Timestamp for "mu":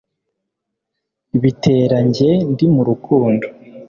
2.73-2.81